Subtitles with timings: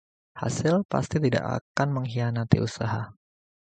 [0.41, 3.01] Hasil pasti tidak akang mengkhianati usaha.